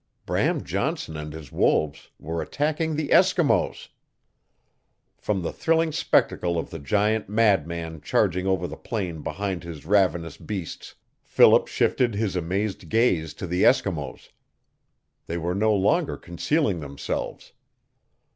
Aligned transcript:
Bram 0.25 0.63
Johnson 0.63 1.15
and 1.15 1.31
his 1.31 1.51
wolves 1.51 2.09
were 2.17 2.41
attacking 2.41 2.95
the 2.95 3.09
Eskimos! 3.09 3.89
From 5.19 5.43
the 5.43 5.53
thrilling 5.53 5.91
spectacle 5.91 6.57
of 6.57 6.71
the 6.71 6.79
giant 6.79 7.29
mad 7.29 7.67
man 7.67 8.01
charging 8.01 8.47
over 8.47 8.65
the 8.65 8.75
plain 8.77 9.21
behind 9.21 9.63
his 9.63 9.85
ravenous 9.85 10.37
beasts 10.37 10.95
Philip 11.21 11.67
shifted 11.67 12.15
his 12.15 12.35
amazed 12.35 12.89
gaze 12.89 13.35
to 13.35 13.45
the 13.45 13.61
Eskimos. 13.61 14.29
They 15.27 15.37
were 15.37 15.53
no 15.53 15.71
longer 15.71 16.17
concealing 16.17 16.79
themselves. 16.79 17.53